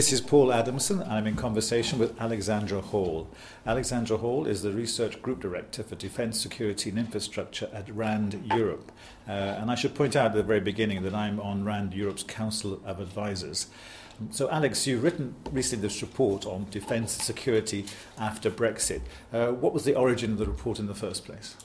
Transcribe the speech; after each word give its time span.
This 0.00 0.14
is 0.14 0.22
Paul 0.22 0.50
Adamson, 0.50 1.02
and 1.02 1.12
I'm 1.12 1.26
in 1.26 1.36
conversation 1.36 1.98
with 1.98 2.18
Alexandra 2.18 2.80
Hall. 2.80 3.28
Alexandra 3.66 4.16
Hall 4.16 4.46
is 4.46 4.62
the 4.62 4.72
Research 4.72 5.20
Group 5.20 5.40
Director 5.40 5.82
for 5.82 5.94
Defence, 5.94 6.40
Security 6.40 6.88
and 6.88 6.98
Infrastructure 6.98 7.68
at 7.70 7.94
RAND 7.94 8.42
Europe. 8.46 8.92
Uh, 9.28 9.32
and 9.32 9.70
I 9.70 9.74
should 9.74 9.94
point 9.94 10.16
out 10.16 10.30
at 10.30 10.36
the 10.36 10.42
very 10.42 10.60
beginning 10.60 11.02
that 11.02 11.14
I'm 11.14 11.38
on 11.38 11.66
RAND 11.66 11.92
Europe's 11.92 12.22
Council 12.22 12.80
of 12.86 12.98
Advisors. 12.98 13.66
So, 14.30 14.48
Alex, 14.48 14.86
you've 14.86 15.02
written 15.02 15.34
recently 15.52 15.86
this 15.86 16.00
report 16.00 16.46
on 16.46 16.66
defence 16.70 17.12
security 17.12 17.84
after 18.18 18.50
Brexit. 18.50 19.02
Uh, 19.34 19.48
what 19.48 19.74
was 19.74 19.84
the 19.84 19.96
origin 19.96 20.32
of 20.32 20.38
the 20.38 20.46
report 20.46 20.78
in 20.78 20.86
the 20.86 20.94
first 20.94 21.26
place? 21.26 21.56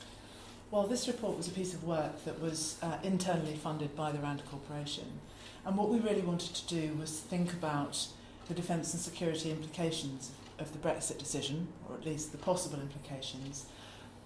Well, 0.71 0.87
this 0.87 1.07
report 1.07 1.37
was 1.37 1.47
a 1.47 1.51
piece 1.51 1.73
of 1.73 1.85
work 1.85 2.25
that 2.25 2.41
was 2.41 2.79
uh, 2.83 2.97
internally 3.01 3.55
funded 3.55 3.95
by 3.95 4.11
the 4.11 4.19
RAND 4.19 4.43
Corporation. 4.51 5.21
And 5.65 5.77
what 5.77 5.87
we 5.87 5.99
really 5.99 6.21
wanted 6.21 6.53
to 6.53 6.67
do 6.67 6.93
was 6.95 7.17
think 7.17 7.53
about 7.53 8.07
the 8.47 8.53
defence 8.53 8.93
and 8.93 9.01
security 9.01 9.51
implications 9.51 10.31
of 10.59 10.71
the 10.71 10.77
Brexit 10.77 11.17
decision, 11.17 11.67
or 11.89 11.95
at 11.95 12.05
least 12.05 12.31
the 12.31 12.37
possible 12.37 12.79
implications, 12.79 13.65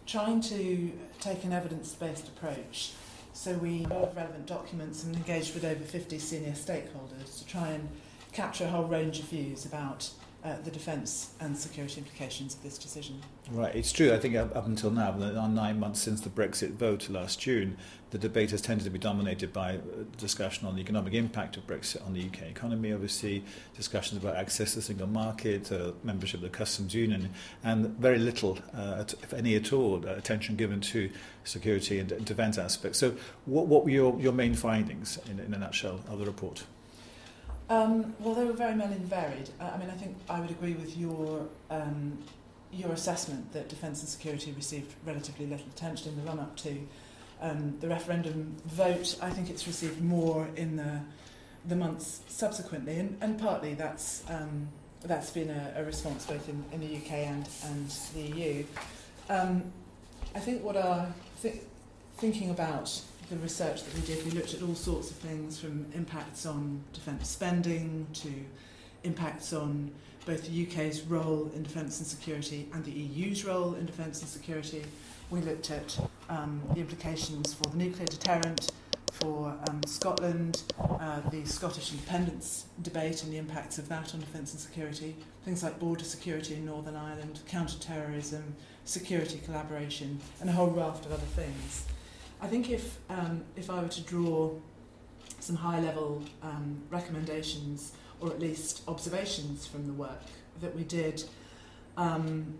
trying 0.06 0.42
to 0.42 0.92
take 1.20 1.44
an 1.44 1.54
evidence-based 1.54 2.28
approach. 2.28 2.92
So 3.34 3.54
we 3.54 3.84
have 3.84 4.16
relevant 4.16 4.48
documents 4.48 5.04
and 5.04 5.16
engaged 5.16 5.54
with 5.54 5.64
over 5.64 5.84
50 5.84 6.20
senior 6.20 6.52
stakeholders 6.52 7.40
to 7.40 7.46
try 7.46 7.70
and 7.70 7.88
capture 8.32 8.66
a 8.66 8.70
whole 8.70 8.86
range 8.86 9.20
of 9.20 9.26
views 9.26 9.66
about 9.66 10.10
uh, 10.44 10.56
the 10.64 10.72
defence 10.72 11.32
and 11.42 11.58
security 11.58 11.98
implications 11.98 12.56
of 12.56 12.64
this 12.64 12.78
decision. 12.78 13.22
Right, 13.52 13.76
it's 13.76 13.92
true. 13.92 14.14
I 14.14 14.20
think 14.20 14.36
up, 14.36 14.56
up 14.56 14.66
until 14.68 14.90
now, 14.90 15.12
on 15.12 15.54
nine 15.54 15.80
months 15.80 16.00
since 16.00 16.22
the 16.22 16.30
Brexit 16.30 16.72
vote 16.76 17.10
last 17.10 17.40
June, 17.40 17.78
the 18.12 18.18
debate 18.18 18.52
has 18.52 18.62
tended 18.62 18.86
to 18.86 18.90
be 18.90 19.00
dominated 19.00 19.52
by 19.52 19.76
uh, 19.76 19.80
discussion 20.18 20.66
on 20.66 20.76
the 20.76 20.82
economic 20.82 21.14
impact 21.14 21.58
of 21.58 21.68
Brexit 21.68 22.06
on 22.06 22.14
the 22.14 22.26
UK 22.26 22.44
economy, 22.44 22.94
obviously, 22.94 23.44
discussions 23.76 24.22
about 24.22 24.36
access 24.36 24.72
to 24.72 24.76
the 24.78 24.82
single 24.82 25.08
market, 25.08 25.72
uh, 25.72 25.92
membership 26.04 26.36
of 26.36 26.44
the 26.44 26.50
customs 26.50 26.96
union, 26.96 27.30
and 27.64 27.88
very 27.98 28.18
little, 28.18 28.58
uh, 28.74 29.04
if 29.22 29.34
any 29.34 29.56
at 29.56 29.74
all, 29.74 30.04
uh, 30.08 30.14
attention 30.14 30.56
given 30.56 30.80
to 30.80 31.10
security 31.44 32.00
and 32.00 32.26
defence 32.26 32.58
aspects. 32.58 32.98
So, 32.98 33.14
what, 33.46 33.68
what 33.68 33.84
were 33.84 33.92
your, 33.92 34.20
your 34.20 34.34
main 34.34 34.54
findings 34.54 35.20
in, 35.30 35.40
in 35.40 35.54
a 35.54 35.58
nutshell 35.58 36.00
of 36.08 36.20
the 36.20 36.26
report? 36.26 36.64
Um, 37.70 38.16
well, 38.20 38.34
they 38.34 38.46
were 38.46 38.54
very 38.54 38.72
and 38.72 38.94
varied. 39.06 39.50
I 39.60 39.78
mean, 39.78 39.90
I 39.90 39.94
think 39.94 40.18
I 40.28 40.40
would 40.40 40.50
agree 40.50 40.74
with 40.74 40.98
your 40.98 41.48
um, 41.70 42.18
your 42.72 42.92
assessment 42.92 43.52
that 43.54 43.70
defence 43.70 44.00
and 44.02 44.10
security 44.10 44.52
received 44.52 44.94
relatively 45.06 45.46
little 45.46 45.68
attention 45.68 46.10
in 46.10 46.16
the 46.18 46.24
run-up 46.24 46.56
to 46.58 46.78
um, 47.42 47.78
the 47.80 47.88
referendum 47.88 48.56
vote. 48.66 49.18
I 49.22 49.30
think 49.30 49.50
it's 49.50 49.68
received 49.68 50.02
more 50.02 50.48
in 50.56 50.78
the 50.78 51.02
the 51.68 51.76
months 51.76 52.22
subsequently, 52.28 52.98
and, 52.98 53.18
and 53.22 53.40
partly 53.40 53.76
that's 53.76 54.24
um, 54.30 54.68
that's 55.04 55.30
been 55.30 55.52
a, 55.52 55.74
a 55.78 55.84
response 55.84 56.26
both 56.26 56.50
in, 56.50 56.64
in 56.72 56.80
the 56.80 56.98
UK 56.98 57.12
and 57.12 57.48
and 57.66 57.90
the 58.16 58.22
EU. 58.22 58.64
Um, 59.30 59.72
I 60.36 60.40
think 60.40 60.64
what 60.64 60.76
our 60.76 61.08
th- 61.42 61.62
thinking 62.18 62.50
about 62.50 63.00
the 63.30 63.38
research 63.38 63.84
that 63.84 63.94
we 63.94 64.02
did, 64.02 64.26
we 64.26 64.32
looked 64.32 64.54
at 64.56 64.62
all 64.64 64.74
sorts 64.74 65.12
of 65.12 65.18
things 65.18 65.60
from 65.60 65.86
impacts 65.94 66.46
on 66.46 66.82
defence 66.94 67.30
spending 67.30 68.08
to 68.14 68.32
impacts 69.04 69.54
on 69.54 69.92
both 70.26 70.48
the 70.48 70.68
UK's 70.68 71.02
role 71.02 71.50
in 71.56 71.64
defence 71.64 72.00
and 72.00 72.08
security 72.08 72.68
and 72.74 72.84
the 72.84 72.92
EU's 72.92 73.46
role 73.46 73.76
in 73.76 73.86
defence 73.86 74.22
and 74.22 74.30
security. 74.30 74.84
We 75.30 75.42
looked 75.42 75.70
at 75.70 75.98
um, 76.30 76.62
the 76.74 76.80
implications 76.80 77.54
for 77.54 77.70
the 77.70 77.78
nuclear 77.78 78.08
deterrent, 78.08 78.72
for 79.12 79.56
um, 79.70 79.82
Scotland, 79.86 80.64
uh, 80.80 81.22
the 81.30 81.46
Scottish 81.46 81.92
independence 81.92 82.66
debate 82.82 83.24
and 83.24 83.32
the 83.32 83.38
impacts 83.38 83.78
of 83.78 83.88
that 83.90 84.14
on 84.14 84.22
defence 84.22 84.54
and 84.54 84.60
security, 84.60 85.16
things 85.46 85.62
like 85.62 85.80
border 85.80 86.04
security 86.04 86.56
in 86.56 86.66
Northern 86.66 86.96
Ireland, 86.96 87.42
counter-terrorism, 87.48 88.56
security 88.86 89.40
collaboration, 89.46 90.20
and 90.42 90.50
a 90.50 90.54
whole 90.54 90.70
raft 90.70 91.06
of 91.06 91.12
other 91.12 91.22
things. 91.22 91.86
I 92.42 92.48
think 92.48 92.70
if, 92.70 93.00
um, 93.10 93.44
if 93.56 93.70
I 93.70 93.82
were 93.82 93.90
to 93.90 94.02
draw 94.02 94.52
some 95.40 95.56
high 95.56 95.80
level 95.82 96.24
um, 96.42 96.82
recommendations 96.90 97.94
or 98.22 98.30
at 98.30 98.40
least 98.40 98.82
observations 98.88 99.66
from 99.66 99.88
the 99.88 99.94
work 99.94 100.22
that 100.62 100.76
we 100.76 100.84
did, 100.84 101.24
um, 101.98 102.58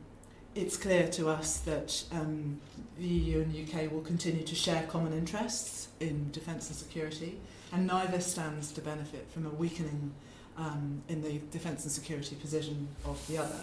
it's 0.56 0.76
clear 0.76 1.08
to 1.08 1.30
us 1.30 1.60
that 1.60 2.04
um, 2.12 2.60
the 2.98 3.08
EU 3.08 3.42
and 3.42 3.56
UK 3.56 3.92
will 3.92 4.02
continue 4.02 4.44
to 4.44 4.56
share 4.56 4.84
common 4.88 5.14
interests 5.14 5.90
in 6.00 6.30
defence 6.32 6.70
and 6.70 6.78
security, 6.78 7.40
and 7.72 7.88
neither 7.88 8.20
stands 8.20 8.72
to 8.74 8.82
benefit 8.82 9.30
from 9.32 9.46
a 9.46 9.50
weakening 9.50 10.12
um, 10.58 11.02
in 11.08 11.22
the 11.22 11.40
defence 11.52 11.84
and 11.84 11.92
security 11.92 12.36
position 12.36 12.88
of 13.06 13.26
the 13.28 13.38
other. 13.38 13.60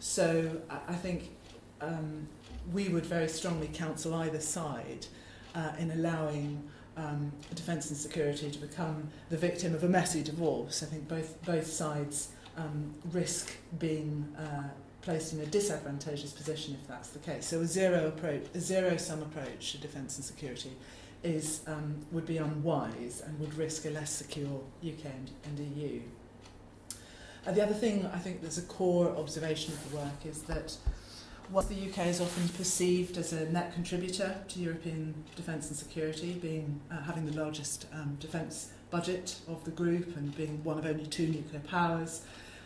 So 0.00 0.60
I 0.88 0.94
think 0.94 1.30
um, 1.80 2.26
we 2.72 2.88
would 2.88 3.06
very 3.06 3.28
strongly 3.28 3.68
counsel 3.72 4.14
either 4.14 4.40
side 4.40 5.06
uh, 5.54 5.72
in 5.78 5.90
allowing 5.92 6.62
um, 6.96 7.32
defence 7.54 7.88
and 7.90 7.98
security 7.98 8.50
to 8.50 8.58
become 8.58 9.08
the 9.30 9.36
victim 9.36 9.74
of 9.74 9.84
a 9.84 9.88
messy 9.88 10.22
divorce. 10.22 10.82
I 10.82 10.86
think 10.86 11.08
both 11.08 11.42
both 11.44 11.66
sides 11.66 12.28
um, 12.56 12.94
risk 13.12 13.52
being 13.78 14.26
uh, 14.38 14.68
placed 15.00 15.32
in 15.32 15.40
a 15.40 15.46
disadvantageous 15.46 16.32
position 16.32 16.76
if 16.80 16.86
that's 16.86 17.08
the 17.08 17.18
case. 17.18 17.46
So 17.46 17.60
a 17.60 17.66
zero 17.66 18.08
approach, 18.08 18.44
a 18.54 18.60
zero 18.60 18.96
sum 18.96 19.22
approach 19.22 19.72
to 19.72 19.78
defence 19.78 20.16
and 20.16 20.24
security, 20.24 20.72
is 21.22 21.62
um, 21.66 22.04
would 22.12 22.26
be 22.26 22.38
unwise 22.38 23.22
and 23.24 23.38
would 23.40 23.54
risk 23.54 23.84
a 23.86 23.90
less 23.90 24.10
secure 24.10 24.60
UK 24.84 25.04
and, 25.04 25.30
and 25.44 25.76
EU. 25.76 26.00
Uh, 27.46 27.52
the 27.52 27.62
other 27.62 27.74
thing 27.74 28.08
I 28.14 28.18
think 28.18 28.40
there's 28.40 28.58
a 28.58 28.62
core 28.62 29.08
observation 29.16 29.72
of 29.72 29.90
the 29.90 29.96
work 29.96 30.26
is 30.26 30.42
that 30.42 30.76
what 31.52 31.68
the 31.68 31.74
UK 31.74 32.06
is 32.06 32.20
often 32.20 32.48
perceived 32.56 33.18
as 33.18 33.32
a 33.34 33.44
net 33.50 33.74
contributor 33.74 34.34
to 34.48 34.58
European 34.58 35.14
defence 35.36 35.68
and 35.68 35.76
security, 35.76 36.32
being 36.40 36.80
uh, 36.90 37.02
having 37.02 37.26
the 37.26 37.38
largest 37.38 37.86
um, 37.92 38.16
defence 38.18 38.70
budget 38.90 39.36
of 39.46 39.62
the 39.64 39.70
group 39.70 40.16
and 40.16 40.34
being 40.34 40.64
one 40.64 40.78
of 40.78 40.86
only 40.86 41.06
two 41.06 41.28
nuclear 41.28 41.60
powers. 41.60 42.22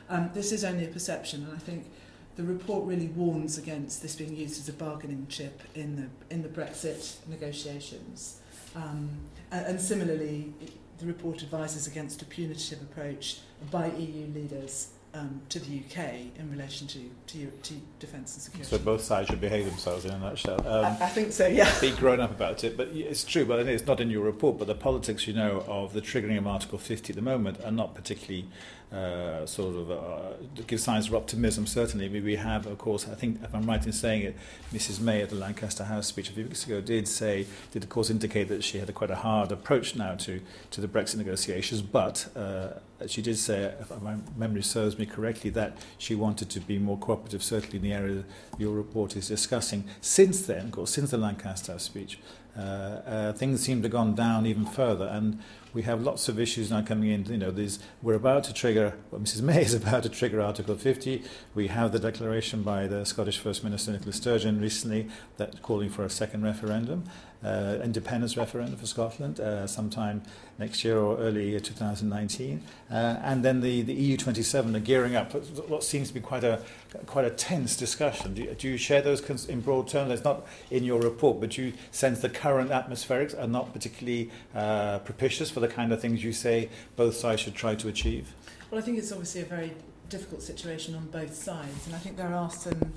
Um, 0.08 0.30
this 0.34 0.52
is 0.52 0.64
only 0.64 0.84
a 0.84 0.88
perception, 0.88 1.42
and 1.42 1.52
I 1.52 1.58
think 1.58 1.91
the 2.36 2.44
report 2.44 2.86
really 2.86 3.08
warns 3.08 3.58
against 3.58 4.02
this 4.02 4.14
being 4.14 4.36
used 4.36 4.60
as 4.60 4.69
a 4.69 4.72
bargaining 4.72 5.26
chip 5.28 5.62
in 5.74 5.97
the 5.97 6.34
in 6.34 6.42
the 6.42 6.48
Brexit 6.48 7.16
negotiations. 7.26 8.41
Um, 8.76 9.10
and, 9.50 9.66
and 9.66 9.80
similarly, 9.80 10.54
the 10.98 11.06
report 11.06 11.42
advises 11.42 11.88
against 11.88 12.22
a 12.22 12.24
punitive 12.24 12.80
approach 12.82 13.41
by 13.72 13.88
EU 13.88 14.26
leaders 14.32 14.91
um, 15.16 15.41
to 15.49 15.59
the 15.59 15.78
UK 15.78 16.15
in 16.38 16.50
relation 16.50 16.87
to, 16.88 16.99
to, 17.28 17.47
to 17.47 17.75
defence 17.99 18.34
and 18.34 18.43
security. 18.43 18.71
So 18.71 18.78
both 18.78 19.03
sides 19.03 19.28
should 19.28 19.41
behave 19.41 19.66
themselves 19.66 20.04
in 20.04 20.10
a 20.12 20.19
nutshell. 20.19 20.66
Um, 20.66 20.84
I, 20.84 20.88
I 20.88 21.09
think 21.09 21.32
so, 21.32 21.47
yeah. 21.47 21.72
Be 21.81 21.93
grown 21.93 22.21
up 22.21 22.31
about 22.31 22.65
it, 22.65 22.77
but 22.77 22.88
it's 22.88 23.25
true. 23.25 23.44
But 23.44 23.66
it's 23.66 23.87
not 23.87 24.00
in 24.00 24.10
your 24.10 24.22
report. 24.22 24.59
But 24.59 24.66
the 24.66 24.75
politics, 24.75 25.27
you 25.27 25.34
know, 25.34 25.65
of 25.66 25.93
the 25.93 26.03
triggering 26.03 26.38
of 26.38 26.47
Article 26.47 26.78
50 26.78 27.12
at 27.12 27.16
the 27.16 27.22
moment 27.22 27.60
are 27.65 27.72
not 27.72 27.94
particularly 27.94 28.47
uh, 28.92 29.44
sort 29.47 29.74
of 29.74 29.91
uh, 29.91 30.62
give 30.66 30.80
signs 30.80 31.08
of 31.08 31.14
optimism. 31.14 31.66
Certainly, 31.66 32.08
we 32.20 32.36
have, 32.36 32.66
of 32.66 32.78
course, 32.78 33.08
I 33.08 33.14
think 33.14 33.42
if 33.42 33.54
I'm 33.54 33.66
right 33.66 33.84
in 33.84 33.92
saying 33.92 34.22
it, 34.22 34.36
Mrs. 34.72 35.00
May 35.00 35.22
at 35.22 35.30
the 35.30 35.36
Lancaster 35.36 35.84
House 35.84 36.06
speech 36.06 36.30
a 36.30 36.32
few 36.32 36.44
weeks 36.44 36.64
ago 36.64 36.80
did 36.80 37.08
say, 37.08 37.47
did 37.72 37.82
of 37.82 37.88
course 37.88 38.10
indicate 38.10 38.48
that 38.48 38.62
she 38.62 38.78
had 38.78 38.88
a 38.88 38.92
quite 38.92 39.10
a 39.10 39.16
hard 39.16 39.50
approach 39.50 39.97
now 39.97 40.14
to 40.16 40.41
to 40.70 40.80
the 40.80 40.88
Brexit 40.88 41.16
negotiations, 41.16 41.82
but. 41.82 42.28
Uh, 42.36 42.69
she 43.06 43.20
did 43.20 43.36
say, 43.36 43.74
if 43.78 43.91
my 44.00 44.16
memory 44.38 44.62
serves 44.62 44.98
me 44.98 45.04
correctly, 45.04 45.50
that 45.50 45.76
she 45.98 46.14
wanted 46.14 46.48
to 46.48 46.60
be 46.60 46.78
more 46.78 46.97
cooperative, 46.97 47.42
certainly 47.42 47.76
in 47.76 47.82
the 47.82 47.92
area 47.92 48.24
your 48.58 48.72
report 48.72 49.16
is 49.16 49.28
discussing. 49.28 49.84
Since 50.00 50.47
then, 50.47 50.66
of 50.66 50.72
course, 50.72 50.92
since 50.92 51.10
the 51.10 51.18
Lancaster 51.18 51.72
House 51.72 51.82
speech, 51.82 52.18
uh, 52.56 52.61
uh, 52.61 53.33
things 53.33 53.63
seem 53.63 53.83
to 53.83 53.84
have 53.84 53.92
gone 53.92 54.15
down 54.15 54.47
even 54.47 54.65
further, 54.65 55.07
and 55.07 55.41
we 55.75 55.83
have 55.83 56.03
lots 56.03 56.28
of 56.28 56.41
issues 56.41 56.71
now 56.71 56.80
coming 56.80 57.10
in. 57.10 57.25
You 57.27 57.36
know, 57.36 57.51
there's, 57.51 57.78
we're 58.01 58.15
about 58.15 58.45
to 58.45 58.54
trigger, 58.54 58.95
well, 59.10 59.21
Mrs 59.21 59.42
May 59.42 59.63
is 59.65 59.75
about 59.75 60.04
to 60.04 60.09
trigger 60.09 60.41
Article 60.41 60.75
50. 60.75 61.22
We 61.54 61.66
have 61.66 61.92
the 61.92 61.98
declaration 61.98 62.63
by 62.63 62.86
the 62.86 63.04
Scottish 63.04 63.39
First 63.39 63.63
Minister 63.63 63.92
Nicola 63.92 64.13
Sturgeon 64.13 64.60
recently 64.60 65.09
that 65.36 65.60
calling 65.60 65.91
for 65.91 66.04
a 66.04 66.10
second 66.10 66.45
referendum 66.45 67.04
uh, 67.44 67.78
independence 67.83 68.36
referendum 68.36 68.77
for 68.77 68.86
Scotland 68.86 69.41
uh, 69.41 69.66
sometime 69.66 70.22
next 70.59 70.84
year 70.84 70.98
or 70.98 71.18
early 71.18 71.59
2019. 71.60 72.62
Uh, 72.91 72.94
and 72.94 73.44
then 73.44 73.60
the, 73.60 73.83
the 73.83 74.16
EU27 74.16 74.74
are 74.74 74.80
gearing 74.80 75.16
up 75.16 75.33
what 75.68 75.84
seems 75.84 76.09
to 76.09 76.15
be 76.15 76.21
quite 76.21 76.44
a, 76.44 76.60
quite 77.06 77.24
a 77.24 77.30
tense 77.30 77.77
discussion. 77.77 78.34
Do 78.34 78.42
you, 78.42 78.54
do 78.54 78.68
you 78.68 78.77
share 78.77 79.03
those 79.03 79.21
cons- 79.21 79.47
in 79.47 79.60
broad 79.60 79.88
terms? 79.88 80.12
It's 80.12 80.24
not 80.24 80.47
in 80.71 80.84
your 80.84 81.00
report, 81.00 81.41
but 81.41 81.59
you 81.59 81.72
sense 81.91 82.21
the 82.21 82.30
current 82.30 82.71
atmospherics 82.71 83.39
are 83.39 83.47
not 83.48 83.72
particularly 83.72 84.30
uh, 84.54 84.98
propitious 85.00 85.50
for 85.50 85.60
the 85.60 85.68
kind 85.68 85.92
of 85.92 86.00
things 86.00 86.24
you 86.24 86.32
say 86.32 86.71
both 86.97 87.16
sides 87.16 87.42
should 87.42 87.54
try 87.54 87.74
to 87.74 87.89
achieve? 87.89 88.32
Well, 88.71 88.80
I 88.80 88.82
think 88.82 88.98
it's 88.98 89.12
obviously 89.12 89.42
a 89.42 89.44
very 89.44 89.72
difficult 90.08 90.42
situation 90.42 90.94
on 90.94 91.06
both 91.06 91.34
sides, 91.34 91.86
and 91.86 91.94
I 91.94 91.98
think 91.98 92.16
there 92.16 92.34
are 92.34 92.50
some 92.50 92.92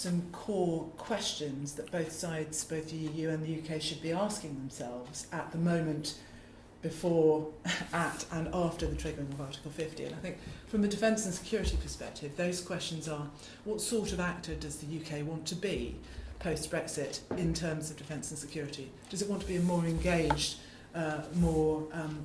some 0.00 0.22
core 0.32 0.84
questions 0.96 1.74
that 1.74 1.92
both 1.92 2.10
sides, 2.10 2.64
both 2.64 2.88
the 2.90 2.96
EU 2.96 3.28
and 3.28 3.44
the 3.44 3.60
UK, 3.60 3.82
should 3.82 4.00
be 4.00 4.12
asking 4.12 4.54
themselves 4.54 5.26
at 5.30 5.52
the 5.52 5.58
moment 5.58 6.14
before, 6.80 7.46
at, 7.92 8.24
and 8.32 8.48
after 8.54 8.86
the 8.86 8.96
triggering 8.96 9.30
of 9.32 9.40
Article 9.40 9.70
50. 9.70 10.04
And 10.04 10.14
I 10.14 10.18
think 10.18 10.38
from 10.68 10.84
a 10.84 10.88
defence 10.88 11.26
and 11.26 11.34
security 11.34 11.76
perspective, 11.76 12.34
those 12.36 12.62
questions 12.62 13.08
are 13.08 13.26
what 13.64 13.82
sort 13.82 14.12
of 14.12 14.20
actor 14.20 14.54
does 14.54 14.76
the 14.76 14.86
UK 14.86 15.26
want 15.26 15.46
to 15.48 15.54
be 15.54 15.96
post 16.38 16.70
Brexit 16.70 17.20
in 17.36 17.52
terms 17.52 17.90
of 17.90 17.98
defence 17.98 18.30
and 18.30 18.38
security? 18.38 18.90
Does 19.10 19.20
it 19.20 19.28
want 19.28 19.42
to 19.42 19.48
be 19.48 19.56
a 19.56 19.60
more 19.60 19.84
engaged, 19.84 20.56
uh, 20.94 21.20
more 21.34 21.86
um, 21.92 22.24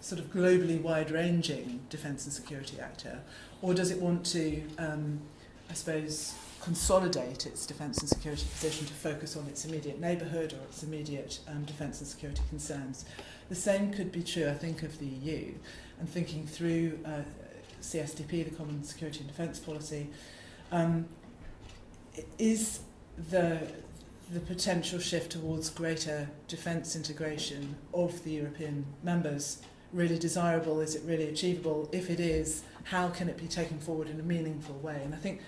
sort 0.00 0.20
of 0.20 0.32
globally 0.32 0.80
wide 0.80 1.10
ranging 1.10 1.80
defence 1.90 2.24
and 2.24 2.32
security 2.32 2.78
actor? 2.80 3.20
Or 3.62 3.74
does 3.74 3.90
it 3.90 4.00
want 4.00 4.24
to, 4.26 4.62
um, 4.78 5.20
I 5.68 5.74
suppose, 5.74 6.34
consolidate 6.60 7.46
its 7.46 7.66
defence 7.66 7.98
and 7.98 8.08
security 8.08 8.44
position 8.52 8.86
to 8.86 8.92
focus 8.92 9.36
on 9.36 9.46
its 9.46 9.64
immediate 9.64 10.00
neighbourhood 10.00 10.52
or 10.52 10.62
its 10.64 10.82
immediate 10.82 11.40
um, 11.48 11.64
defence 11.64 12.00
and 12.00 12.08
security 12.08 12.42
concerns. 12.48 13.04
The 13.48 13.54
same 13.54 13.92
could 13.92 14.12
be 14.12 14.22
true, 14.22 14.48
I 14.48 14.54
think, 14.54 14.82
of 14.82 14.98
the 14.98 15.06
EU. 15.06 15.54
And 15.98 16.08
thinking 16.08 16.46
through 16.46 16.98
uh, 17.04 17.22
CSDP, 17.80 18.50
the 18.50 18.54
Common 18.54 18.82
Security 18.84 19.20
and 19.20 19.28
Defence 19.28 19.58
Policy, 19.58 20.08
um, 20.72 21.06
is 22.38 22.80
the 23.30 23.60
the 24.30 24.40
potential 24.40 24.98
shift 24.98 25.32
towards 25.32 25.70
greater 25.70 26.28
defence 26.48 26.94
integration 26.94 27.74
of 27.94 28.22
the 28.24 28.32
European 28.32 28.84
members 29.02 29.62
really 29.92 30.18
desirable? 30.18 30.80
Is 30.80 30.94
it 30.94 31.02
really 31.04 31.28
achievable? 31.28 31.88
If 31.92 32.10
it 32.10 32.20
is, 32.20 32.62
how 32.84 33.08
can 33.08 33.28
it 33.28 33.36
be 33.36 33.46
taken 33.46 33.78
forward 33.78 34.08
in 34.08 34.18
a 34.20 34.22
meaningful 34.22 34.76
way? 34.76 35.00
And 35.04 35.14
I 35.14 35.18
think 35.18 35.40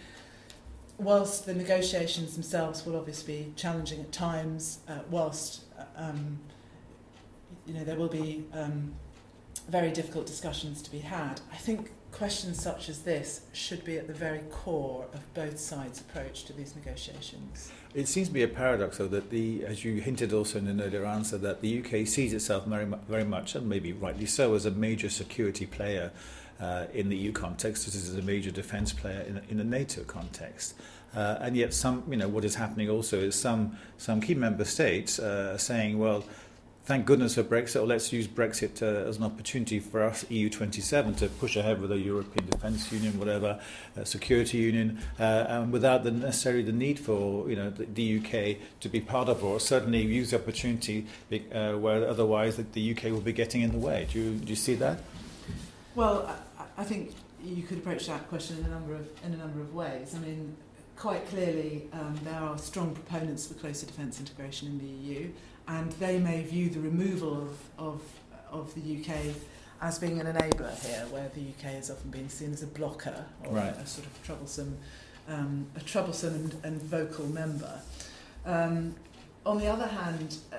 whilst 0.98 1.46
the 1.46 1.54
negotiations 1.54 2.34
themselves 2.34 2.84
will 2.84 2.96
obviously 2.96 3.42
be 3.42 3.52
challenging 3.56 4.00
at 4.00 4.12
times, 4.12 4.80
uh, 4.88 4.98
whilst 5.10 5.64
uh, 5.78 5.84
um, 5.96 6.38
you 7.66 7.74
know 7.74 7.84
there 7.84 7.96
will 7.96 8.08
be 8.08 8.44
um, 8.52 8.92
very 9.68 9.90
difficult 9.90 10.26
discussions 10.26 10.82
to 10.82 10.90
be 10.90 10.98
had, 10.98 11.40
I 11.52 11.56
think 11.56 11.90
questions 12.12 12.60
such 12.60 12.88
as 12.88 13.02
this 13.02 13.42
should 13.52 13.84
be 13.84 13.96
at 13.96 14.06
the 14.06 14.12
very 14.12 14.40
core 14.50 15.06
of 15.12 15.34
both 15.34 15.58
sides' 15.58 16.00
approach 16.00 16.44
to 16.44 16.52
these 16.52 16.74
negotiations. 16.74 17.72
It 17.94 18.06
seems 18.06 18.28
to 18.28 18.34
be 18.34 18.42
a 18.42 18.48
paradox, 18.48 18.98
though, 18.98 19.08
that 19.08 19.30
the, 19.30 19.64
as 19.64 19.84
you 19.84 20.00
hinted 20.00 20.32
also 20.32 20.58
in 20.58 20.68
an 20.68 20.80
earlier 20.80 21.04
answer, 21.04 21.38
that 21.38 21.60
the 21.60 21.80
UK 21.80 22.06
sees 22.06 22.32
itself 22.32 22.66
very, 22.66 22.86
very 23.08 23.24
much, 23.24 23.54
and 23.54 23.68
maybe 23.68 23.92
rightly 23.92 24.26
so, 24.26 24.54
as 24.54 24.66
a 24.66 24.70
major 24.70 25.08
security 25.10 25.66
player 25.66 26.12
uh, 26.60 26.86
in 26.92 27.08
the 27.08 27.16
EU 27.16 27.32
context, 27.32 27.88
as 27.88 28.14
a 28.14 28.22
major 28.22 28.50
defence 28.50 28.92
player 28.92 29.22
in, 29.22 29.40
in 29.48 29.56
the 29.56 29.64
NATO 29.64 30.04
context. 30.04 30.74
Uh, 31.14 31.38
and 31.40 31.56
yet, 31.56 31.74
some, 31.74 32.04
you 32.08 32.16
know, 32.16 32.28
what 32.28 32.44
is 32.44 32.54
happening 32.54 32.88
also 32.88 33.18
is 33.18 33.34
some, 33.34 33.76
some 33.98 34.20
key 34.20 34.34
member 34.34 34.64
states 34.64 35.18
uh, 35.18 35.58
saying, 35.58 35.98
well, 35.98 36.22
thank 36.90 37.06
goodness 37.06 37.36
for 37.36 37.44
Brexit, 37.44 37.80
or 37.80 37.86
let's 37.86 38.12
use 38.12 38.26
Brexit 38.26 38.82
uh, 38.82 39.08
as 39.08 39.18
an 39.18 39.22
opportunity 39.22 39.78
for 39.78 40.02
us, 40.02 40.24
EU27, 40.24 41.16
to 41.18 41.28
push 41.28 41.54
ahead 41.54 41.80
with 41.80 41.92
a 41.92 41.98
European 41.98 42.50
Defence 42.50 42.90
Union, 42.90 43.16
whatever, 43.16 43.60
uh, 43.96 44.02
security 44.02 44.58
union, 44.58 44.98
uh, 45.20 45.46
and 45.48 45.72
without 45.72 46.02
the, 46.02 46.10
necessarily 46.10 46.64
the 46.64 46.72
need 46.72 46.98
for 46.98 47.48
you 47.48 47.54
know 47.54 47.70
the, 47.70 47.84
the 47.84 48.18
UK 48.18 48.56
to 48.80 48.88
be 48.88 49.00
part 49.00 49.28
of, 49.28 49.44
or 49.44 49.60
certainly 49.60 50.02
use 50.02 50.32
the 50.32 50.36
opportunity 50.36 51.06
uh, 51.30 51.74
where 51.74 52.08
otherwise 52.08 52.56
the, 52.56 52.64
the 52.64 52.90
UK 52.90 53.04
will 53.04 53.20
be 53.20 53.32
getting 53.32 53.62
in 53.62 53.70
the 53.70 53.78
way. 53.78 54.08
Do 54.10 54.18
you, 54.18 54.34
do 54.34 54.48
you 54.48 54.56
see 54.56 54.74
that? 54.74 54.98
Well, 55.94 56.28
I, 56.58 56.82
I 56.82 56.82
think 56.82 57.14
you 57.40 57.62
could 57.62 57.78
approach 57.78 58.08
that 58.08 58.28
question 58.28 58.58
in 58.58 58.64
a 58.64 58.68
number 58.68 58.96
of 58.96 59.08
in 59.24 59.34
a 59.34 59.36
number 59.36 59.60
of 59.60 59.72
ways. 59.76 60.16
I 60.16 60.18
mean, 60.18 60.56
quite 60.96 61.26
clearly 61.28 61.88
um, 61.92 62.18
there 62.24 62.40
are 62.40 62.58
strong 62.58 62.94
proponents 62.94 63.46
for 63.46 63.54
closer 63.54 63.86
defence 63.86 64.18
integration 64.18 64.66
in 64.68 64.78
the 64.78 64.86
EU, 64.86 65.30
and 65.70 65.92
they 65.92 66.18
may 66.18 66.42
view 66.42 66.68
the 66.68 66.80
removal 66.80 67.36
of, 67.36 67.58
of, 67.78 68.02
of 68.50 68.74
the 68.74 69.00
UK 69.00 69.34
as 69.80 69.98
being 69.98 70.20
an 70.20 70.26
enabler 70.26 70.76
here, 70.84 71.06
where 71.10 71.30
the 71.34 71.40
UK 71.40 71.74
has 71.74 71.90
often 71.90 72.10
been 72.10 72.28
seen 72.28 72.52
as 72.52 72.62
a 72.62 72.66
blocker 72.66 73.24
or 73.44 73.54
right. 73.54 73.76
a, 73.76 73.80
a 73.80 73.86
sort 73.86 74.06
of 74.06 74.22
troublesome, 74.24 74.76
um, 75.28 75.66
a 75.76 75.80
troublesome 75.80 76.34
and, 76.34 76.56
and 76.64 76.82
vocal 76.82 77.26
member. 77.26 77.80
Um, 78.44 78.96
on 79.46 79.58
the 79.58 79.68
other 79.68 79.86
hand, 79.86 80.38
uh, 80.52 80.56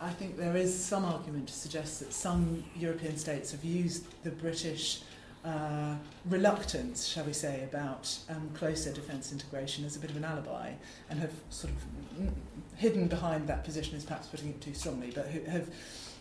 I 0.00 0.10
think 0.10 0.36
there 0.36 0.56
is 0.56 0.78
some 0.78 1.04
argument 1.04 1.48
to 1.48 1.54
suggest 1.54 2.00
that 2.00 2.12
some 2.12 2.62
European 2.76 3.16
states 3.16 3.52
have 3.52 3.64
used 3.64 4.04
the 4.24 4.30
British 4.30 5.02
uh, 5.44 5.94
reluctance, 6.26 7.06
shall 7.06 7.24
we 7.24 7.32
say, 7.32 7.64
about 7.64 8.18
um, 8.28 8.50
closer 8.54 8.92
defence 8.92 9.32
integration 9.32 9.84
as 9.84 9.96
a 9.96 9.98
bit 9.98 10.10
of 10.10 10.16
an 10.16 10.24
alibi 10.24 10.72
and 11.08 11.18
have 11.20 11.32
sort 11.48 11.72
of 11.72 12.30
hidden 12.76 13.08
behind 13.08 13.46
that 13.48 13.64
position 13.64 13.96
is 13.96 14.04
perhaps 14.04 14.26
putting 14.26 14.50
it 14.50 14.60
too 14.60 14.74
strongly, 14.74 15.10
but 15.14 15.26
have, 15.28 15.68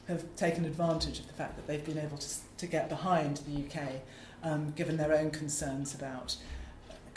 have 0.07 0.23
taken 0.35 0.65
advantage 0.65 1.19
of 1.19 1.27
the 1.27 1.33
fact 1.33 1.55
that 1.55 1.67
they've 1.67 1.85
been 1.85 1.97
able 1.97 2.17
to, 2.17 2.27
to 2.57 2.67
get 2.67 2.89
behind 2.89 3.37
the 3.37 3.65
UK 3.65 3.89
um, 4.43 4.71
given 4.71 4.97
their 4.97 5.13
own 5.13 5.31
concerns 5.31 5.93
about 5.93 6.37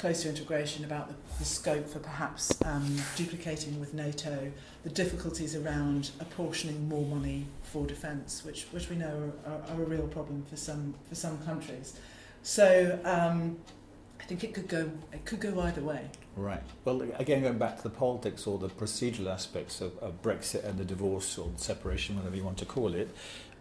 closer 0.02 0.28
integration, 0.28 0.84
about 0.84 1.06
the, 1.06 1.14
the 1.38 1.44
scope 1.44 1.88
for 1.88 2.00
perhaps 2.00 2.52
um, 2.64 2.96
duplicating 3.14 3.78
with 3.78 3.94
NATO, 3.94 4.50
the 4.82 4.90
difficulties 4.90 5.54
around 5.54 6.10
apportioning 6.18 6.88
more 6.88 7.06
money 7.06 7.46
for 7.62 7.86
defence, 7.86 8.44
which, 8.44 8.64
which 8.72 8.90
we 8.90 8.96
know 8.96 9.32
are, 9.46 9.52
are, 9.52 9.62
are 9.70 9.82
a 9.82 9.86
real 9.86 10.08
problem 10.08 10.44
for 10.50 10.56
some, 10.56 10.92
for 11.08 11.14
some 11.14 11.38
countries. 11.44 12.00
So 12.42 12.98
um, 13.04 13.58
I 14.18 14.24
think 14.24 14.42
it 14.42 14.52
could 14.54 14.66
go 14.66 14.90
it 15.12 15.24
could 15.24 15.38
go 15.38 15.60
either 15.60 15.82
way. 15.82 16.10
Right. 16.34 16.64
Well, 16.84 17.02
again, 17.20 17.42
going 17.42 17.58
back 17.58 17.76
to 17.76 17.84
the 17.84 17.90
politics 17.90 18.44
or 18.44 18.58
the 18.58 18.70
procedural 18.70 19.32
aspects 19.32 19.80
of, 19.80 19.96
of 19.98 20.20
Brexit 20.20 20.64
and 20.64 20.80
the 20.80 20.84
divorce 20.84 21.38
or 21.38 21.48
the 21.54 21.62
separation, 21.62 22.16
whatever 22.16 22.34
you 22.34 22.42
want 22.42 22.58
to 22.58 22.66
call 22.66 22.92
it, 22.94 23.08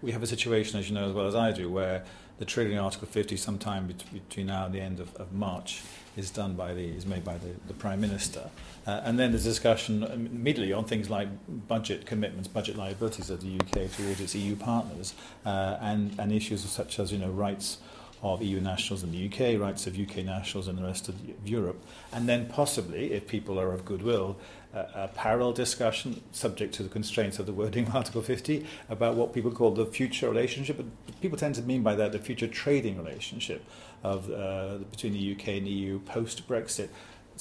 we 0.02 0.12
have 0.12 0.24
a 0.24 0.28
situation, 0.28 0.80
as 0.80 0.90
you 0.90 0.96
know 0.96 1.08
as 1.08 1.14
well 1.14 1.28
as 1.28 1.36
I 1.36 1.52
do, 1.52 1.70
where 1.70 2.04
the 2.40 2.48
triggering 2.48 2.82
Article 2.82 3.08
50 3.08 3.38
sometime 3.38 3.94
between 4.12 4.48
now 4.48 4.66
and 4.66 4.74
the 4.74 4.82
end 4.82 5.00
of, 5.00 5.16
of 5.18 5.32
March 5.32 5.84
is 6.18 6.30
done 6.30 6.56
by 6.56 6.74
the 6.74 6.84
is 6.84 7.06
made 7.06 7.24
by 7.24 7.38
the, 7.38 7.50
the 7.68 7.74
Prime 7.74 8.02
Minister. 8.02 8.50
Uh, 8.86 9.02
and 9.04 9.19
then 9.19 9.31
there's 9.31 9.44
discussion 9.44 10.04
immediately 10.04 10.74
on 10.74 10.86
things 10.86 11.10
like 11.10 11.28
budget 11.68 12.06
commitments, 12.06 12.48
budget 12.48 12.75
liabilities 12.75 13.30
of 13.30 13.42
the 13.42 13.60
UK 13.60 13.92
towards 13.92 14.19
its 14.19 14.36
EU 14.36 14.56
partners, 14.56 15.13
uh, 15.46 15.78
and, 15.81 16.19
and 16.19 16.31
issues 16.31 16.62
such 16.62 17.00
as 17.00 17.12
you 17.12 17.18
know 17.18 17.30
rights 17.30 17.78
of 18.22 18.42
EU 18.44 18.60
nationals 18.60 19.04
in 19.04 19.12
the 19.12 19.26
UK, 19.26 19.60
rights 19.60 19.88
of 19.88 20.00
UK 20.00 20.18
nationals 20.18 20.68
in 20.68 20.76
the 20.76 20.84
rest 20.84 21.10
of 21.10 21.16
Europe, 21.44 21.84
and 22.14 22.30
then 22.30 22.48
possibly, 22.48 23.14
if 23.14 23.28
people 23.28 23.60
are 23.60 23.74
of 23.74 23.84
goodwill, 23.84 24.38
uh, 24.74 24.86
a 24.94 25.08
parallel 25.10 25.52
discussion, 25.52 26.22
subject 26.32 26.74
to 26.76 26.84
the 26.84 26.90
constraints 26.90 27.40
of 27.40 27.46
the 27.46 27.54
wording 27.54 27.88
of 27.88 27.96
Article 27.96 28.22
50, 28.22 28.66
about 28.90 29.16
what 29.16 29.34
people 29.34 29.51
call 29.51 29.72
the 29.72 29.86
future 29.86 30.30
relationship. 30.30 30.78
But 30.78 31.22
people 31.22 31.38
tend 31.38 31.56
to 31.56 31.62
mean 31.62 31.84
by 31.84 31.96
that 31.96 32.12
the 32.12 32.20
future 32.20 32.48
trading 32.48 32.98
relationship 32.98 33.66
of 34.04 34.32
uh, 34.32 34.78
between 34.90 35.13
the 35.13 35.34
UK 35.34 35.48
and 35.50 35.68
the 35.68 35.72
EU 35.72 36.00
post 36.00 36.48
Brexit. 36.48 36.90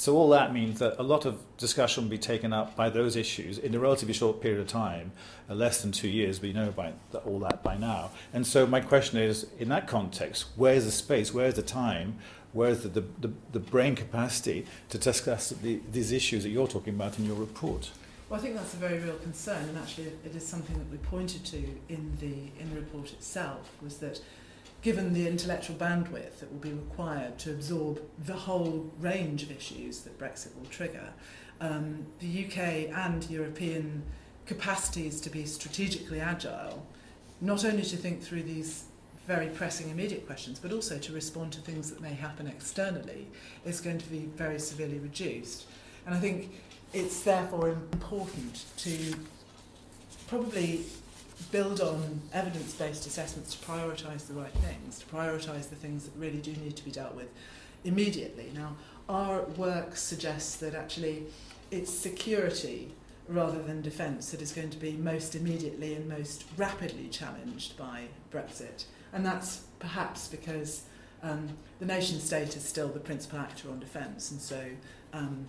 So 0.00 0.16
all 0.16 0.30
that 0.30 0.54
means 0.54 0.78
that 0.78 0.94
a 0.98 1.02
lot 1.02 1.26
of 1.26 1.42
discussion 1.58 2.04
will 2.04 2.10
be 2.10 2.16
taken 2.16 2.54
up 2.54 2.74
by 2.74 2.88
those 2.88 3.16
issues 3.16 3.58
in 3.58 3.74
a 3.74 3.78
relatively 3.78 4.14
short 4.14 4.40
period 4.40 4.58
of 4.58 4.66
time, 4.66 5.12
uh, 5.46 5.54
less 5.54 5.82
than 5.82 5.92
two 5.92 6.08
years. 6.08 6.40
We 6.40 6.54
know 6.54 6.70
about 6.70 6.94
all 7.26 7.38
that 7.40 7.62
by 7.62 7.76
now. 7.76 8.10
And 8.32 8.46
so 8.46 8.66
my 8.66 8.80
question 8.80 9.18
is, 9.18 9.46
in 9.58 9.68
that 9.68 9.86
context, 9.86 10.46
where's 10.56 10.86
the 10.86 10.90
space? 10.90 11.34
Where's 11.34 11.52
the 11.52 11.62
time? 11.62 12.16
Where's 12.54 12.82
the, 12.82 12.88
the, 12.88 13.04
the, 13.20 13.30
the 13.52 13.60
brain 13.60 13.94
capacity 13.94 14.64
to 14.88 14.96
discuss 14.96 15.50
the, 15.50 15.82
these 15.92 16.12
issues 16.12 16.44
that 16.44 16.48
you're 16.48 16.66
talking 16.66 16.94
about 16.94 17.18
in 17.18 17.26
your 17.26 17.36
report? 17.36 17.90
Well, 18.30 18.40
I 18.40 18.42
think 18.42 18.54
that's 18.54 18.72
a 18.72 18.78
very 18.78 19.00
real 19.00 19.16
concern, 19.16 19.68
and 19.68 19.76
actually, 19.76 20.12
it 20.24 20.34
is 20.34 20.46
something 20.46 20.78
that 20.78 20.90
we 20.90 20.96
pointed 20.96 21.44
to 21.44 21.58
in 21.90 22.16
the 22.20 22.62
in 22.62 22.70
the 22.70 22.76
report 22.76 23.12
itself. 23.12 23.70
Was 23.82 23.98
that 23.98 24.22
given 24.82 25.12
the 25.12 25.26
intellectual 25.26 25.76
bandwidth 25.76 26.38
that 26.40 26.50
will 26.50 26.60
be 26.60 26.72
required 26.72 27.38
to 27.38 27.50
absorb 27.50 28.00
the 28.24 28.34
whole 28.34 28.90
range 28.98 29.42
of 29.42 29.50
issues 29.50 30.00
that 30.00 30.18
Brexit 30.18 30.56
will 30.56 30.66
trigger, 30.66 31.12
um, 31.60 32.06
the 32.20 32.46
UK 32.46 32.88
and 32.96 33.28
European 33.28 34.02
capacities 34.46 35.20
to 35.20 35.30
be 35.30 35.44
strategically 35.44 36.20
agile, 36.20 36.86
not 37.40 37.64
only 37.64 37.82
to 37.82 37.96
think 37.96 38.22
through 38.22 38.42
these 38.42 38.84
very 39.26 39.48
pressing 39.48 39.90
immediate 39.90 40.26
questions, 40.26 40.58
but 40.58 40.72
also 40.72 40.98
to 40.98 41.12
respond 41.12 41.52
to 41.52 41.60
things 41.60 41.90
that 41.90 42.00
may 42.00 42.14
happen 42.14 42.46
externally, 42.46 43.26
is 43.64 43.80
going 43.80 43.98
to 43.98 44.08
be 44.08 44.20
very 44.36 44.58
severely 44.58 44.98
reduced. 44.98 45.66
And 46.06 46.14
I 46.14 46.18
think 46.18 46.50
it's 46.92 47.22
therefore 47.22 47.68
important 47.68 48.64
to 48.78 49.14
probably 50.26 50.84
build 51.50 51.80
on 51.80 52.20
evidence-based 52.32 53.06
assessments 53.06 53.54
to 53.54 53.66
prioritise 53.66 54.26
the 54.26 54.34
right 54.34 54.52
things, 54.54 54.98
to 55.00 55.06
prioritise 55.06 55.68
the 55.68 55.76
things 55.76 56.04
that 56.04 56.18
really 56.18 56.38
do 56.38 56.52
need 56.52 56.76
to 56.76 56.84
be 56.84 56.90
dealt 56.90 57.14
with 57.14 57.28
immediately. 57.84 58.50
Now, 58.54 58.76
our 59.08 59.42
work 59.56 59.96
suggests 59.96 60.56
that 60.56 60.74
actually 60.74 61.24
it's 61.70 61.92
security 61.92 62.92
rather 63.28 63.62
than 63.62 63.80
defence 63.80 64.30
that 64.30 64.42
is 64.42 64.52
going 64.52 64.70
to 64.70 64.76
be 64.76 64.92
most 64.92 65.34
immediately 65.34 65.94
and 65.94 66.08
most 66.08 66.44
rapidly 66.56 67.08
challenged 67.08 67.76
by 67.76 68.04
Brexit. 68.32 68.84
And 69.12 69.24
that's 69.24 69.62
perhaps 69.78 70.28
because 70.28 70.82
um, 71.22 71.48
the 71.78 71.86
nation 71.86 72.20
state 72.20 72.56
is 72.56 72.64
still 72.64 72.88
the 72.88 73.00
principal 73.00 73.38
actor 73.38 73.70
on 73.70 73.78
defence, 73.78 74.30
and 74.30 74.40
so 74.40 74.62
um, 75.12 75.46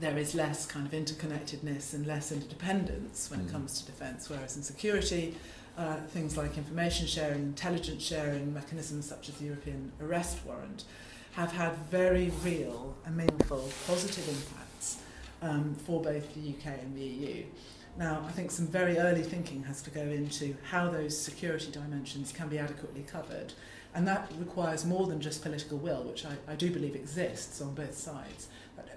there 0.00 0.16
is 0.18 0.34
less 0.34 0.66
kind 0.66 0.86
of 0.86 0.92
interconnectedness 0.92 1.94
and 1.94 2.06
less 2.06 2.32
interdependence 2.32 3.30
when 3.30 3.40
mm. 3.40 3.48
it 3.48 3.52
comes 3.52 3.80
to 3.80 3.86
defence, 3.86 4.28
whereas 4.28 4.56
in 4.56 4.62
security, 4.62 5.34
uh, 5.76 5.96
things 6.08 6.36
like 6.36 6.56
information 6.56 7.06
sharing, 7.06 7.42
intelligence 7.42 8.02
sharing, 8.02 8.52
mechanisms 8.52 9.08
such 9.08 9.28
as 9.28 9.36
the 9.36 9.46
European 9.46 9.92
arrest 10.00 10.38
warrant 10.44 10.84
have 11.32 11.52
had 11.52 11.76
very 11.90 12.30
real 12.44 12.94
and 13.04 13.16
meaningful 13.16 13.68
positive 13.86 14.28
impacts 14.28 14.98
um, 15.42 15.74
for 15.74 16.00
both 16.00 16.32
the 16.34 16.50
UK 16.50 16.78
and 16.80 16.96
the 16.96 17.02
EU. 17.02 17.44
Now, 17.96 18.24
I 18.26 18.32
think 18.32 18.50
some 18.50 18.66
very 18.66 18.98
early 18.98 19.22
thinking 19.22 19.62
has 19.64 19.80
to 19.82 19.90
go 19.90 20.00
into 20.00 20.56
how 20.70 20.90
those 20.90 21.18
security 21.18 21.70
dimensions 21.70 22.32
can 22.32 22.48
be 22.48 22.58
adequately 22.58 23.02
covered. 23.02 23.52
And 23.94 24.06
that 24.08 24.32
requires 24.38 24.84
more 24.84 25.06
than 25.06 25.20
just 25.20 25.42
political 25.42 25.78
will, 25.78 26.02
which 26.02 26.24
I, 26.26 26.34
I 26.48 26.56
do 26.56 26.70
believe 26.72 26.96
exists 26.96 27.60
on 27.60 27.74
both 27.74 27.96
sides. 27.96 28.48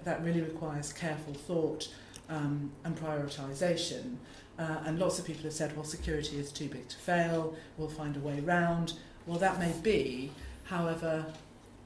That, 0.08 0.24
really 0.24 0.40
requires 0.40 0.90
careful 0.90 1.34
thought 1.34 1.86
um, 2.30 2.72
and 2.82 2.96
prioritisation. 2.96 4.16
Uh, 4.58 4.78
and 4.86 4.98
lots 4.98 5.18
of 5.18 5.26
people 5.26 5.42
have 5.42 5.52
said, 5.52 5.76
well, 5.76 5.84
security 5.84 6.38
is 6.38 6.50
too 6.50 6.66
big 6.66 6.88
to 6.88 6.96
fail, 6.96 7.54
we'll 7.76 7.90
find 7.90 8.16
a 8.16 8.20
way 8.20 8.40
round. 8.40 8.94
Well, 9.26 9.38
that 9.38 9.58
may 9.58 9.74
be. 9.82 10.30
However, 10.64 11.26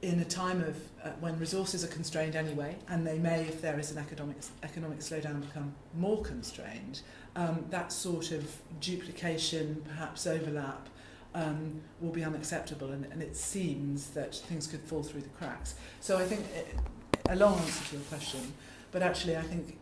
in 0.03 0.21
a 0.21 0.25
time 0.25 0.61
of 0.61 0.77
uh, 1.03 1.11
when 1.19 1.37
resources 1.41 1.83
are 1.83 1.89
constrained 1.89 2.37
anyway, 2.37 2.77
and 2.89 3.05
they 3.05 3.19
may, 3.19 3.41
if 3.43 3.61
there 3.61 3.79
is 3.81 3.91
an 3.91 3.99
economic 3.99 4.37
economic 4.63 5.01
slowdown, 5.01 5.41
become 5.41 5.75
more 5.99 6.23
constrained. 6.23 7.01
Um, 7.35 7.65
that 7.71 7.91
sort 7.91 8.31
of 8.31 8.57
duplication, 8.81 9.83
perhaps 9.89 10.29
overlap, 10.29 10.89
um, 11.35 11.81
will 12.01 12.13
be 12.13 12.23
unacceptable, 12.23 12.93
and, 12.93 13.05
and 13.07 13.21
it 13.21 13.37
seems 13.37 14.11
that 14.11 14.37
things 14.37 14.69
could 14.69 14.83
fall 14.83 15.03
through 15.03 15.23
the 15.23 15.29
cracks. 15.31 15.75
So 16.01 16.19
I 16.19 16.25
think 16.25 16.43
it, 16.55 16.77
uh, 16.79 16.81
a 17.29 17.37
long 17.37 17.59
answer 17.59 17.85
to 17.91 17.97
your 17.97 18.05
question, 18.05 18.53
but 18.91 19.03
actually 19.03 19.37
I 19.37 19.43
think, 19.43 19.79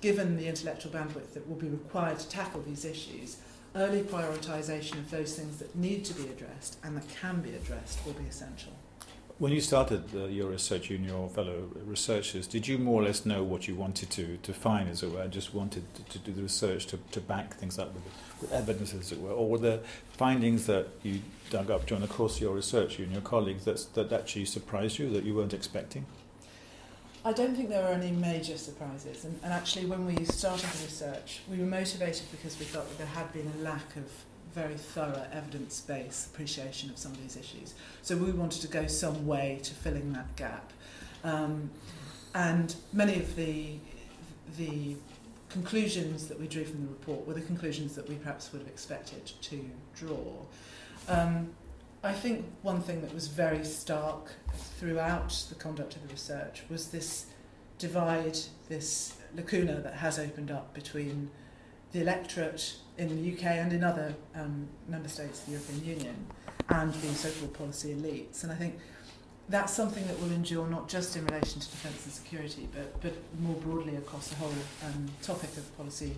given 0.00 0.36
the 0.36 0.46
intellectual 0.46 0.92
bandwidth 0.92 1.34
that 1.34 1.48
will 1.48 1.56
be 1.56 1.68
required 1.68 2.18
to 2.20 2.28
tackle 2.28 2.62
these 2.62 2.84
issues, 2.84 3.38
early 3.74 4.02
prioritisation 4.02 4.94
of 4.94 5.10
those 5.10 5.34
things 5.34 5.58
that 5.58 5.74
need 5.76 6.04
to 6.04 6.14
be 6.14 6.24
addressed 6.24 6.78
and 6.82 6.96
that 6.96 7.08
can 7.08 7.40
be 7.40 7.54
addressed 7.54 8.04
will 8.06 8.14
be 8.14 8.24
essential. 8.24 8.72
When 9.38 9.52
you 9.52 9.60
started 9.60 10.02
uh, 10.16 10.24
your 10.24 10.50
research, 10.50 10.90
you 10.90 10.96
and 10.96 11.06
your 11.06 11.28
fellow 11.28 11.70
researchers, 11.86 12.48
did 12.48 12.66
you 12.66 12.76
more 12.76 13.00
or 13.00 13.04
less 13.04 13.24
know 13.24 13.44
what 13.44 13.68
you 13.68 13.76
wanted 13.76 14.10
to, 14.10 14.36
to 14.38 14.52
find, 14.52 14.88
as 14.88 15.04
it 15.04 15.12
were, 15.12 15.28
just 15.28 15.54
wanted 15.54 15.84
to, 15.94 16.02
to 16.04 16.18
do 16.18 16.32
the 16.32 16.42
research 16.42 16.86
to, 16.86 16.98
to 17.12 17.20
back 17.20 17.54
things 17.54 17.78
up 17.78 17.94
with, 17.94 18.02
with 18.40 18.52
evidence, 18.52 18.92
as 18.94 19.12
it 19.12 19.20
were? 19.20 19.30
Or 19.30 19.48
were 19.48 19.58
there 19.58 19.78
findings 20.10 20.66
that 20.66 20.88
you 21.04 21.20
dug 21.50 21.70
up 21.70 21.86
during 21.86 22.02
the 22.02 22.08
course 22.08 22.34
of 22.36 22.42
your 22.42 22.54
research, 22.54 22.98
you 22.98 23.04
and 23.04 23.12
your 23.12 23.22
colleagues, 23.22 23.64
that, 23.64 23.86
that 23.94 24.12
actually 24.12 24.44
surprised 24.44 24.98
you, 24.98 25.08
that 25.10 25.22
you 25.22 25.36
weren't 25.36 25.54
expecting? 25.54 26.04
I 27.24 27.32
don't 27.32 27.56
think 27.56 27.68
there 27.68 27.82
were 27.82 27.88
any 27.88 28.12
major 28.12 28.56
surprises. 28.56 29.24
And, 29.24 29.38
and 29.42 29.52
actually, 29.52 29.86
when 29.86 30.06
we 30.06 30.24
started 30.24 30.68
the 30.70 30.84
research, 30.84 31.40
we 31.50 31.58
were 31.58 31.66
motivated 31.66 32.22
because 32.30 32.58
we 32.58 32.64
felt 32.64 32.88
that 32.88 32.98
there 32.98 33.06
had 33.06 33.32
been 33.32 33.50
a 33.58 33.62
lack 33.62 33.96
of 33.96 34.10
very 34.54 34.74
thorough 34.74 35.26
evidence-based 35.32 36.28
appreciation 36.28 36.90
of 36.90 36.98
some 36.98 37.12
of 37.12 37.20
these 37.22 37.36
issues. 37.36 37.74
So 38.02 38.16
we 38.16 38.30
wanted 38.30 38.62
to 38.62 38.68
go 38.68 38.86
some 38.86 39.26
way 39.26 39.60
to 39.62 39.74
filling 39.74 40.12
that 40.12 40.34
gap. 40.36 40.72
Um, 41.24 41.70
and 42.34 42.74
many 42.92 43.18
of 43.18 43.34
the, 43.36 43.74
the 44.56 44.96
conclusions 45.48 46.28
that 46.28 46.38
we 46.40 46.46
drew 46.46 46.64
from 46.64 46.82
the 46.82 46.88
report 46.88 47.26
were 47.26 47.34
the 47.34 47.40
conclusions 47.40 47.94
that 47.96 48.08
we 48.08 48.14
perhaps 48.16 48.52
would 48.52 48.60
have 48.60 48.68
expected 48.68 49.26
to 49.42 49.70
draw. 49.96 50.32
Um, 51.08 51.50
I 52.02 52.12
think 52.12 52.46
one 52.62 52.80
thing 52.80 53.00
that 53.00 53.12
was 53.12 53.26
very 53.26 53.64
stark 53.64 54.32
throughout 54.78 55.30
the 55.48 55.56
conduct 55.56 55.96
of 55.96 56.02
the 56.02 56.08
research 56.08 56.62
was 56.68 56.88
this 56.90 57.26
divide, 57.78 58.38
this 58.68 59.16
lacuna 59.34 59.80
that 59.80 59.94
has 59.94 60.18
opened 60.18 60.50
up 60.50 60.72
between 60.74 61.30
the 61.92 62.00
electorate 62.00 62.76
in 62.98 63.08
the 63.08 63.32
UK 63.32 63.44
and 63.44 63.72
in 63.72 63.82
other 63.82 64.14
um, 64.34 64.68
member 64.86 65.08
states 65.08 65.40
of 65.40 65.46
the 65.46 65.52
European 65.52 65.84
Union 65.84 66.26
and 66.68 66.94
the 66.94 67.08
so-called 67.14 67.54
policy 67.54 67.94
elites. 67.94 68.42
And 68.42 68.52
I 68.52 68.54
think 68.54 68.78
that's 69.48 69.72
something 69.72 70.06
that 70.06 70.20
will 70.20 70.30
endure 70.30 70.68
not 70.68 70.88
just 70.88 71.16
in 71.16 71.24
relation 71.26 71.60
to 71.60 71.68
defence 71.68 72.04
and 72.04 72.12
security, 72.12 72.68
but, 72.72 73.00
but 73.00 73.14
more 73.40 73.56
broadly 73.56 73.96
across 73.96 74.28
the 74.28 74.36
whole 74.36 74.52
um, 74.84 75.08
topic 75.22 75.56
of 75.56 75.76
policy, 75.76 76.14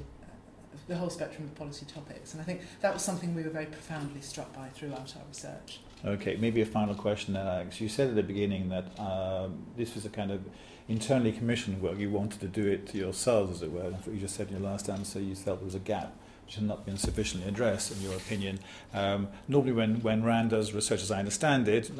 the 0.89 0.97
whole 0.97 1.11
spectrum 1.11 1.45
of 1.45 1.55
policy 1.55 1.87
topics. 1.87 2.33
And 2.33 2.41
I 2.41 2.45
think 2.45 2.63
that 2.81 2.93
was 2.93 3.03
something 3.03 3.35
we 3.35 3.43
were 3.43 3.51
very 3.51 3.67
profoundly 3.67 4.21
struck 4.21 4.55
by 4.55 4.69
throughout 4.69 5.15
our 5.17 5.23
research. 5.29 5.81
Okay, 6.05 6.37
maybe 6.37 6.61
a 6.63 6.67
final 6.67 6.95
question 6.95 7.35
then, 7.35 7.47
Alex. 7.47 7.81
You 7.81 7.89
said 7.89 8.09
at 8.09 8.15
the 8.15 8.23
beginning 8.23 8.71
that 8.71 8.99
um, 8.99 9.67
this 9.77 9.95
was 9.95 10.05
a 10.05 10.09
kind 10.09 10.31
of 10.31 10.43
internally 10.89 11.33
commissioned 11.33 11.81
work. 11.83 11.99
You 11.99 12.11
wanted 12.11 12.41
to 12.41 12.49
do 12.49 12.67
it 12.67 12.95
yourselves, 12.95 13.57
as 13.57 13.63
it 13.63 13.71
were. 13.71 13.95
You 14.07 14.19
just 14.19 14.37
said 14.37 14.49
in 14.49 14.55
your 14.55 14.69
last 14.69 14.89
answer 14.89 15.21
you 15.21 15.35
felt 15.35 15.59
there 15.59 15.67
was 15.67 15.75
a 15.75 15.81
gap 15.81 16.17
which 16.51 16.57
has 16.57 16.65
not 16.65 16.85
been 16.85 16.97
sufficiently 16.97 17.49
addressed, 17.49 17.93
in 17.93 18.03
your 18.03 18.13
opinion. 18.15 18.59
Um, 18.93 19.29
normally, 19.47 19.71
when, 19.71 20.03
when 20.03 20.25
RAND 20.25 20.51
does 20.51 20.73
research, 20.73 21.01
as 21.01 21.13
I 21.13 21.21
understand 21.21 21.69
it, 21.69 21.93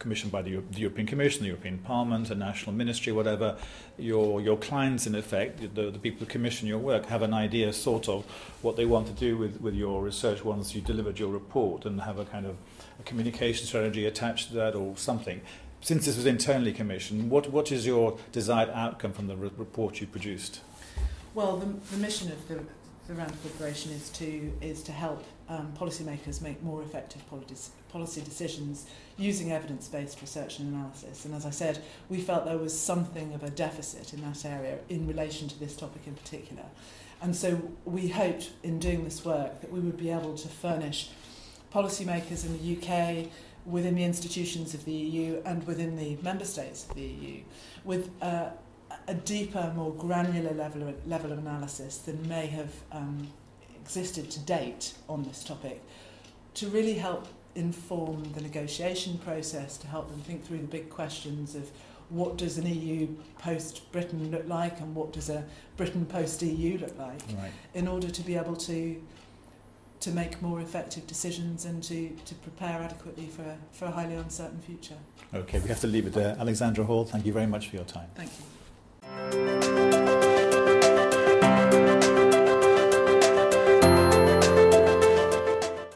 commissioned 0.00 0.32
by 0.32 0.42
the, 0.42 0.56
the 0.72 0.80
European 0.80 1.06
Commission, 1.06 1.42
the 1.42 1.50
European 1.50 1.78
Parliament, 1.78 2.28
a 2.28 2.34
national 2.34 2.74
ministry, 2.74 3.12
whatever, 3.12 3.56
your, 3.96 4.40
your 4.40 4.56
clients, 4.56 5.06
in 5.06 5.14
effect, 5.14 5.60
the, 5.76 5.92
the 5.92 5.98
people 6.00 6.18
who 6.18 6.26
commission 6.26 6.66
your 6.66 6.78
work, 6.78 7.06
have 7.06 7.22
an 7.22 7.32
idea, 7.32 7.72
sort 7.72 8.08
of, 8.08 8.24
what 8.62 8.74
they 8.74 8.84
want 8.84 9.06
to 9.06 9.12
do 9.12 9.36
with, 9.36 9.60
with 9.60 9.74
your 9.74 10.02
research 10.02 10.44
once 10.44 10.74
you 10.74 10.80
delivered 10.80 11.16
your 11.20 11.30
report 11.30 11.84
and 11.84 12.00
have 12.00 12.18
a 12.18 12.24
kind 12.24 12.46
of 12.46 12.56
a 12.98 13.04
communication 13.04 13.64
strategy 13.64 14.06
attached 14.06 14.48
to 14.48 14.54
that 14.54 14.74
or 14.74 14.96
something. 14.96 15.40
Since 15.82 16.06
this 16.06 16.16
was 16.16 16.26
internally 16.26 16.72
commissioned, 16.72 17.30
what, 17.30 17.52
what 17.52 17.70
is 17.70 17.86
your 17.86 18.18
desired 18.32 18.70
outcome 18.70 19.12
from 19.12 19.28
the 19.28 19.36
re- 19.36 19.52
report 19.56 20.00
you 20.00 20.08
produced? 20.08 20.62
Well, 21.32 21.58
the, 21.58 21.66
the 21.94 21.98
mission 21.98 22.32
of 22.32 22.48
the 22.48 22.58
the 23.08 23.14
RAND 23.14 23.32
Corporation 23.42 23.90
is 23.92 24.10
to 24.10 24.52
is 24.60 24.82
to 24.82 24.92
help 24.92 25.24
um, 25.48 25.72
policymakers 25.78 26.42
make 26.42 26.62
more 26.62 26.82
effective 26.82 27.22
policy, 27.90 28.20
decisions 28.20 28.84
using 29.16 29.50
evidence-based 29.50 30.20
research 30.20 30.58
and 30.58 30.74
analysis. 30.74 31.24
And 31.24 31.34
as 31.34 31.46
I 31.46 31.50
said, 31.50 31.82
we 32.10 32.20
felt 32.20 32.44
there 32.44 32.58
was 32.58 32.78
something 32.78 33.32
of 33.32 33.42
a 33.42 33.48
deficit 33.48 34.12
in 34.12 34.20
that 34.20 34.44
area 34.44 34.78
in 34.90 35.08
relation 35.08 35.48
to 35.48 35.58
this 35.58 35.74
topic 35.74 36.02
in 36.06 36.14
particular. 36.14 36.64
And 37.22 37.34
so 37.34 37.72
we 37.86 38.08
hoped 38.08 38.50
in 38.62 38.78
doing 38.78 39.04
this 39.04 39.24
work 39.24 39.62
that 39.62 39.72
we 39.72 39.80
would 39.80 39.96
be 39.96 40.10
able 40.10 40.34
to 40.36 40.46
furnish 40.46 41.08
policymakers 41.72 42.44
in 42.44 42.58
the 42.58 42.76
UK, 42.76 43.30
within 43.64 43.94
the 43.94 44.04
institutions 44.04 44.74
of 44.74 44.84
the 44.84 44.92
EU 44.92 45.42
and 45.44 45.66
within 45.66 45.96
the 45.96 46.16
member 46.22 46.44
states 46.44 46.86
of 46.88 46.94
the 46.94 47.02
EU 47.02 47.40
with 47.84 48.10
uh, 48.22 48.50
a 49.08 49.14
deeper, 49.14 49.72
more 49.74 49.92
granular 49.92 50.52
level 50.52 50.86
of, 50.86 51.06
level 51.08 51.32
of 51.32 51.38
analysis 51.38 51.96
than 51.98 52.28
may 52.28 52.46
have 52.46 52.72
um, 52.92 53.26
existed 53.74 54.30
to 54.30 54.38
date 54.40 54.94
on 55.08 55.24
this 55.24 55.42
topic 55.42 55.82
to 56.54 56.68
really 56.68 56.94
help 56.94 57.26
inform 57.54 58.22
the 58.34 58.40
negotiation 58.40 59.18
process, 59.18 59.78
to 59.78 59.86
help 59.86 60.10
them 60.10 60.20
think 60.20 60.44
through 60.44 60.58
the 60.58 60.66
big 60.66 60.90
questions 60.90 61.54
of 61.54 61.70
what 62.10 62.36
does 62.36 62.58
an 62.58 62.66
EU 62.66 63.08
post 63.38 63.90
Britain 63.92 64.30
look 64.30 64.46
like 64.46 64.80
and 64.80 64.94
what 64.94 65.12
does 65.12 65.28
a 65.28 65.44
Britain 65.76 66.06
post 66.06 66.42
EU 66.42 66.78
look 66.78 66.96
like 66.98 67.20
right. 67.36 67.50
in 67.74 67.88
order 67.88 68.08
to 68.08 68.22
be 68.22 68.36
able 68.36 68.56
to 68.56 69.00
to 70.00 70.10
make 70.12 70.40
more 70.40 70.60
effective 70.60 71.04
decisions 71.08 71.64
and 71.64 71.82
to, 71.82 72.08
to 72.24 72.32
prepare 72.36 72.80
adequately 72.80 73.26
for 73.26 73.42
a, 73.42 73.56
for 73.72 73.86
a 73.86 73.90
highly 73.90 74.14
uncertain 74.14 74.60
future. 74.60 74.94
Okay, 75.34 75.58
we 75.58 75.68
have 75.68 75.80
to 75.80 75.88
leave 75.88 76.06
it 76.06 76.12
there. 76.12 76.36
Alexandra 76.38 76.84
Hall, 76.84 77.04
thank 77.04 77.26
you 77.26 77.32
very 77.32 77.48
much 77.48 77.68
for 77.68 77.74
your 77.74 77.84
time. 77.84 78.08
Thank 79.30 79.62
you. 79.64 79.67